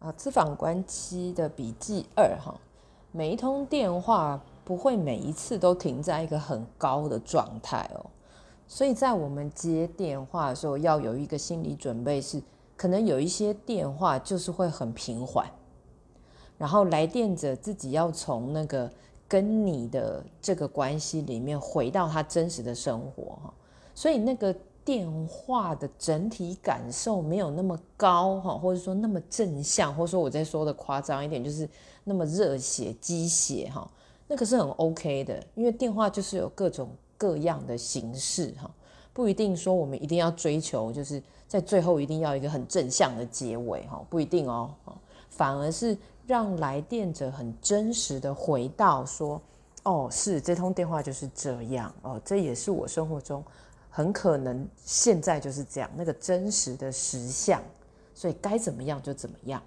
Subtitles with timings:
[0.00, 2.58] 啊，咨访官七的笔记二哈，
[3.12, 8.06] 每一通电话不会每一次都停在一个很高的状态哦，
[8.66, 12.42] 所以在我们接电话的时候，要有一个心理准备，是
[12.78, 15.46] 可能有一些电话就是会很平缓，
[16.56, 18.90] 然后来电者自己要从那个
[19.28, 23.52] 跟你的这个关系里面回到他真实的生活哈，
[23.94, 24.56] 所以那个。
[24.90, 31.68] 电话的整体感受没有那么高哈，或者说那么正向，或者说我在说的夸张一点，就是
[32.02, 33.88] 那么热血鸡血哈，
[34.26, 38.68] 那个是很 OK 的，因为电话就是有各种各样的形式哈，
[39.12, 44.74] 不一定说我们一定要追求，就是在最后一定要一个很正向的结尾哈，不一定哦，
[45.28, 45.96] 反而是
[46.26, 49.40] 让来电者很真实的回到说，
[49.84, 53.40] 哦，是这通电话就是这样哦，这也是我生活中。
[53.90, 57.60] 很可能现在就是这样，那个真实的实相，
[58.14, 59.60] 所以该怎么样就怎么样。